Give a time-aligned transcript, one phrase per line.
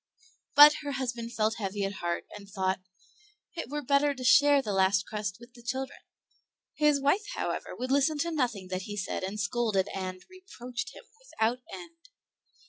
[0.55, 2.79] But her husband felt heavy at heart, and thought,
[3.55, 5.99] "It were better to share the last crust with the children."
[6.73, 11.03] His wife, however, would listen to nothing that he said and scolded and, reproached him
[11.19, 12.09] without end.